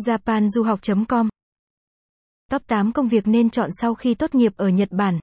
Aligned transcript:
japanduhoc.com 0.00 1.28
Top 2.50 2.62
8 2.66 2.92
công 2.92 3.08
việc 3.08 3.26
nên 3.26 3.50
chọn 3.50 3.70
sau 3.80 3.94
khi 3.94 4.14
tốt 4.14 4.34
nghiệp 4.34 4.52
ở 4.56 4.68
Nhật 4.68 4.88
Bản. 4.90 5.20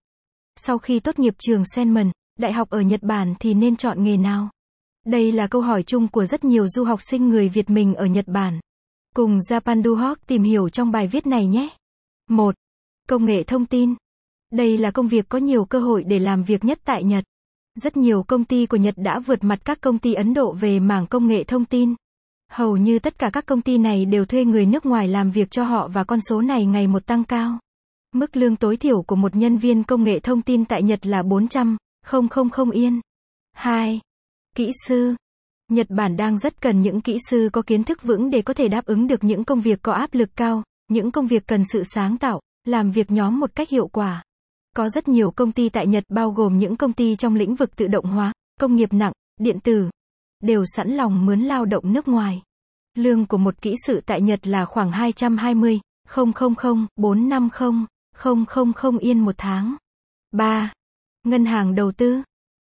Sau 0.56 0.78
khi 0.78 1.00
tốt 1.00 1.20
nghiệp 1.20 1.34
trường 1.40 1.64
Senmon 1.76 2.12
đại 2.40 2.54
học 2.54 2.70
ở 2.70 2.82
Nhật 2.82 3.04
Bản 3.04 3.34
thì 3.40 3.54
nên 3.54 3.76
chọn 3.76 4.04
nghề 4.04 4.18
nào? 4.18 4.50
Đây 5.06 5.32
là 5.32 5.48
câu 5.48 5.62
hỏi 5.62 5.84
chung 5.84 6.08
của 6.08 6.26
rất 6.26 6.44
nhiều 6.44 6.68
du 6.68 6.84
học 6.84 7.00
sinh 7.02 7.30
người 7.30 7.50
Việt 7.50 7.70
mình 7.70 7.96
ở 7.96 8.06
Nhật 8.06 8.28
Bản. 8.28 8.60
Cùng 9.16 9.38
Japan 9.38 9.84
Duhoc 9.84 10.28
tìm 10.28 10.44
hiểu 10.44 10.70
trong 10.70 10.92
bài 10.92 11.08
viết 11.08 11.28
này 11.28 11.48
nhé. 11.48 11.70
1. 12.30 12.56
Công 13.08 13.26
nghệ 13.26 13.44
thông 13.44 13.66
tin. 13.66 13.96
Đây 14.52 14.78
là 14.78 14.92
công 14.92 15.08
việc 15.08 15.30
có 15.30 15.38
nhiều 15.38 15.66
cơ 15.66 15.80
hội 15.80 16.04
để 16.04 16.20
làm 16.20 16.44
việc 16.44 16.64
nhất 16.64 16.80
tại 16.86 17.04
Nhật. 17.04 17.24
Rất 17.76 17.98
nhiều 17.98 18.24
công 18.24 18.46
ty 18.46 18.66
của 18.66 18.78
Nhật 18.78 18.94
đã 18.98 19.20
vượt 19.20 19.44
mặt 19.44 19.60
các 19.66 19.82
công 19.82 19.98
ty 19.98 20.14
Ấn 20.14 20.34
Độ 20.34 20.52
về 20.52 20.80
mảng 20.80 21.08
công 21.08 21.28
nghệ 21.28 21.44
thông 21.44 21.66
tin. 21.66 21.96
Hầu 22.52 22.78
như 22.78 23.00
tất 23.00 23.20
cả 23.20 23.30
các 23.34 23.46
công 23.46 23.62
ty 23.62 23.78
này 23.78 24.06
đều 24.06 24.26
thuê 24.26 24.46
người 24.46 24.66
nước 24.66 24.86
ngoài 24.86 25.08
làm 25.08 25.32
việc 25.32 25.52
cho 25.52 25.64
họ 25.64 25.88
và 25.88 26.04
con 26.04 26.20
số 26.22 26.42
này 26.42 26.66
ngày 26.66 26.88
một 26.88 27.06
tăng 27.06 27.24
cao. 27.24 27.60
Mức 28.16 28.38
lương 28.38 28.56
tối 28.56 28.78
thiểu 28.78 29.02
của 29.02 29.16
một 29.16 29.36
nhân 29.36 29.58
viên 29.58 29.84
công 29.84 30.04
nghệ 30.04 30.20
thông 30.20 30.42
tin 30.42 30.66
tại 30.66 30.84
Nhật 30.84 31.08
là 31.08 31.24
400, 31.24 31.78
000 32.12 32.70
yên. 32.72 33.02
2. 33.54 34.00
Kỹ 34.56 34.72
sư. 34.88 35.16
Nhật 35.72 35.88
Bản 35.90 36.18
đang 36.18 36.38
rất 36.38 36.62
cần 36.62 36.82
những 36.82 37.02
kỹ 37.02 37.18
sư 37.30 37.50
có 37.54 37.62
kiến 37.62 37.84
thức 37.84 38.04
vững 38.04 38.30
để 38.30 38.42
có 38.42 38.54
thể 38.54 38.68
đáp 38.68 38.86
ứng 38.86 39.08
được 39.08 39.24
những 39.24 39.44
công 39.44 39.62
việc 39.62 39.80
có 39.82 39.94
áp 39.94 40.14
lực 40.14 40.30
cao, 40.36 40.64
những 40.88 41.12
công 41.12 41.28
việc 41.28 41.48
cần 41.48 41.62
sự 41.74 41.84
sáng 41.84 42.18
tạo, 42.18 42.42
làm 42.66 42.92
việc 42.92 43.12
nhóm 43.12 43.40
một 43.40 43.56
cách 43.56 43.70
hiệu 43.70 43.88
quả. 43.88 44.24
Có 44.76 44.90
rất 44.90 45.08
nhiều 45.08 45.32
công 45.32 45.52
ty 45.52 45.70
tại 45.70 45.88
Nhật 45.88 46.04
bao 46.10 46.32
gồm 46.32 46.58
những 46.58 46.76
công 46.76 46.94
ty 46.94 47.16
trong 47.16 47.36
lĩnh 47.36 47.56
vực 47.56 47.76
tự 47.76 47.88
động 47.88 48.06
hóa, 48.06 48.34
công 48.60 48.76
nghiệp 48.76 48.94
nặng, 48.94 49.14
điện 49.40 49.60
tử, 49.60 49.90
đều 50.44 50.64
sẵn 50.76 50.90
lòng 50.92 51.26
mướn 51.26 51.40
lao 51.40 51.66
động 51.66 51.94
nước 51.94 52.08
ngoài. 52.08 52.42
Lương 52.96 53.26
của 53.26 53.38
một 53.38 53.62
kỹ 53.62 53.76
sư 53.86 54.02
tại 54.06 54.22
Nhật 54.22 54.48
là 54.48 54.66
khoảng 54.66 54.92
220, 54.92 55.80
000, 56.16 56.88
450, 56.96 57.86
000 58.76 58.98
yên 59.00 59.20
một 59.20 59.36
tháng. 59.38 59.76
3. 60.32 60.74
Ngân 61.24 61.46
hàng 61.46 61.76
đầu 61.76 61.92
tư. 61.92 62.22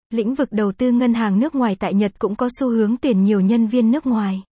Lĩnh 0.09 0.35
vực 0.35 0.47
đầu 0.51 0.71
tư 0.71 0.91
ngân 0.91 1.13
hàng 1.13 1.39
nước 1.39 1.55
ngoài 1.55 1.75
tại 1.79 1.93
Nhật 1.93 2.11
cũng 2.19 2.35
có 2.35 2.49
xu 2.59 2.69
hướng 2.69 2.97
tuyển 2.97 3.23
nhiều 3.23 3.41
nhân 3.41 3.67
viên 3.67 3.91
nước 3.91 4.05
ngoài. 4.05 4.43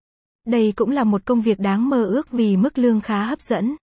Đây 0.47 0.73
cũng 0.75 0.89
là 0.89 1.03
một 1.03 1.25
công 1.25 1.41
việc 1.41 1.59
đáng 1.59 1.89
mơ 1.89 2.05
ước 2.05 2.31
vì 2.31 2.57
mức 2.57 2.77
lương 2.77 3.01
khá 3.01 3.23
hấp 3.23 3.41
dẫn. 3.41 3.75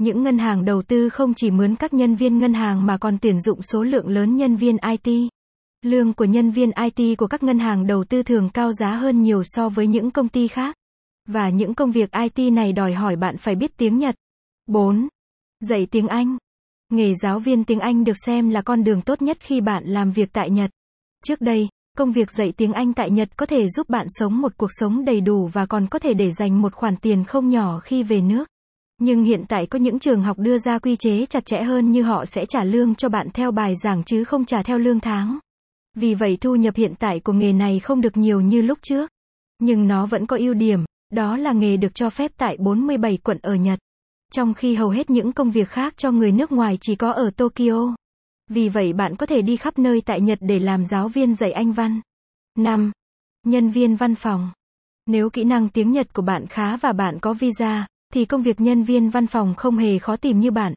Những 0.00 0.22
ngân 0.22 0.38
hàng 0.38 0.64
đầu 0.64 0.82
tư 0.82 1.08
không 1.08 1.34
chỉ 1.34 1.50
mướn 1.50 1.76
các 1.76 1.94
nhân 1.94 2.14
viên 2.14 2.38
ngân 2.38 2.54
hàng 2.54 2.86
mà 2.86 2.98
còn 2.98 3.18
tuyển 3.18 3.40
dụng 3.40 3.62
số 3.62 3.82
lượng 3.82 4.08
lớn 4.08 4.36
nhân 4.36 4.56
viên 4.56 4.76
IT. 4.76 5.30
Lương 5.84 6.12
của 6.12 6.24
nhân 6.24 6.50
viên 6.50 6.70
IT 6.96 7.18
của 7.18 7.26
các 7.26 7.42
ngân 7.42 7.58
hàng 7.58 7.86
đầu 7.86 8.04
tư 8.04 8.22
thường 8.22 8.50
cao 8.54 8.72
giá 8.72 8.94
hơn 8.94 9.22
nhiều 9.22 9.42
so 9.44 9.68
với 9.68 9.86
những 9.86 10.10
công 10.10 10.28
ty 10.28 10.48
khác. 10.48 10.77
Và 11.32 11.48
những 11.48 11.74
công 11.74 11.90
việc 11.90 12.10
IT 12.12 12.52
này 12.52 12.72
đòi 12.72 12.92
hỏi 12.92 13.16
bạn 13.16 13.36
phải 13.36 13.54
biết 13.54 13.76
tiếng 13.76 13.98
Nhật. 13.98 14.14
4. 14.66 15.08
Dạy 15.60 15.86
tiếng 15.90 16.08
Anh. 16.08 16.36
Nghề 16.92 17.14
giáo 17.22 17.38
viên 17.38 17.64
tiếng 17.64 17.80
Anh 17.80 18.04
được 18.04 18.16
xem 18.26 18.50
là 18.50 18.62
con 18.62 18.84
đường 18.84 19.02
tốt 19.02 19.22
nhất 19.22 19.36
khi 19.40 19.60
bạn 19.60 19.84
làm 19.86 20.12
việc 20.12 20.32
tại 20.32 20.50
Nhật. 20.50 20.70
Trước 21.24 21.40
đây, 21.40 21.68
công 21.96 22.12
việc 22.12 22.30
dạy 22.30 22.52
tiếng 22.56 22.72
Anh 22.72 22.92
tại 22.92 23.10
Nhật 23.10 23.36
có 23.36 23.46
thể 23.46 23.68
giúp 23.68 23.88
bạn 23.88 24.06
sống 24.08 24.40
một 24.40 24.52
cuộc 24.56 24.70
sống 24.70 25.04
đầy 25.04 25.20
đủ 25.20 25.46
và 25.46 25.66
còn 25.66 25.86
có 25.86 25.98
thể 25.98 26.14
để 26.14 26.30
dành 26.30 26.62
một 26.62 26.74
khoản 26.74 26.96
tiền 26.96 27.24
không 27.24 27.48
nhỏ 27.48 27.80
khi 27.80 28.02
về 28.02 28.20
nước. 28.20 28.48
Nhưng 29.00 29.24
hiện 29.24 29.44
tại 29.48 29.66
có 29.66 29.78
những 29.78 29.98
trường 29.98 30.22
học 30.22 30.38
đưa 30.38 30.58
ra 30.58 30.78
quy 30.78 30.96
chế 30.96 31.26
chặt 31.26 31.46
chẽ 31.46 31.62
hơn 31.62 31.92
như 31.92 32.02
họ 32.02 32.24
sẽ 32.24 32.44
trả 32.48 32.64
lương 32.64 32.94
cho 32.94 33.08
bạn 33.08 33.28
theo 33.34 33.50
bài 33.50 33.74
giảng 33.82 34.04
chứ 34.04 34.24
không 34.24 34.44
trả 34.44 34.62
theo 34.62 34.78
lương 34.78 35.00
tháng. 35.00 35.38
Vì 35.96 36.14
vậy 36.14 36.38
thu 36.40 36.54
nhập 36.54 36.76
hiện 36.76 36.94
tại 36.98 37.20
của 37.20 37.32
nghề 37.32 37.52
này 37.52 37.80
không 37.80 38.00
được 38.00 38.16
nhiều 38.16 38.40
như 38.40 38.62
lúc 38.62 38.78
trước. 38.82 39.10
Nhưng 39.58 39.88
nó 39.88 40.06
vẫn 40.06 40.26
có 40.26 40.36
ưu 40.36 40.54
điểm, 40.54 40.84
đó 41.10 41.36
là 41.36 41.52
nghề 41.52 41.76
được 41.76 41.94
cho 41.94 42.10
phép 42.10 42.32
tại 42.36 42.56
47 42.60 43.16
quận 43.16 43.38
ở 43.42 43.54
Nhật. 43.54 43.78
Trong 44.32 44.54
khi 44.54 44.74
hầu 44.74 44.90
hết 44.90 45.10
những 45.10 45.32
công 45.32 45.50
việc 45.50 45.68
khác 45.68 45.94
cho 45.96 46.10
người 46.10 46.32
nước 46.32 46.52
ngoài 46.52 46.78
chỉ 46.80 46.94
có 46.94 47.12
ở 47.12 47.30
Tokyo. 47.36 47.94
Vì 48.50 48.68
vậy 48.68 48.92
bạn 48.92 49.16
có 49.16 49.26
thể 49.26 49.42
đi 49.42 49.56
khắp 49.56 49.78
nơi 49.78 50.00
tại 50.00 50.20
Nhật 50.20 50.38
để 50.40 50.58
làm 50.58 50.84
giáo 50.84 51.08
viên 51.08 51.34
dạy 51.34 51.52
Anh 51.52 51.72
văn. 51.72 52.00
5. 52.58 52.92
Nhân 53.46 53.70
viên 53.70 53.96
văn 53.96 54.14
phòng. 54.14 54.50
Nếu 55.06 55.30
kỹ 55.30 55.44
năng 55.44 55.68
tiếng 55.68 55.92
Nhật 55.92 56.14
của 56.14 56.22
bạn 56.22 56.46
khá 56.46 56.76
và 56.76 56.92
bạn 56.92 57.18
có 57.20 57.34
visa, 57.34 57.86
thì 58.12 58.24
công 58.24 58.42
việc 58.42 58.60
nhân 58.60 58.82
viên 58.82 59.10
văn 59.10 59.26
phòng 59.26 59.54
không 59.54 59.76
hề 59.76 59.98
khó 59.98 60.16
tìm 60.16 60.40
như 60.40 60.50
bạn. 60.50 60.74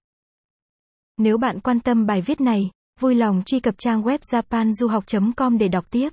Nếu 1.17 1.37
bạn 1.37 1.59
quan 1.59 1.79
tâm 1.79 2.05
bài 2.05 2.21
viết 2.21 2.41
này, 2.41 2.69
vui 2.99 3.15
lòng 3.15 3.41
truy 3.45 3.59
cập 3.59 3.75
trang 3.77 4.01
web 4.01 4.17
japanduhoc.com 4.17 5.57
để 5.57 5.67
đọc 5.67 5.85
tiếp. 5.91 6.09